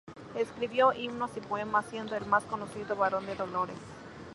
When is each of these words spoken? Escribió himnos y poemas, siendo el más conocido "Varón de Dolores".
Escribió 0.35 0.93
himnos 0.93 1.37
y 1.37 1.41
poemas, 1.41 1.85
siendo 1.85 2.15
el 2.15 2.25
más 2.25 2.43
conocido 2.45 2.95
"Varón 2.95 3.23
de 3.27 3.35
Dolores". 3.35 3.77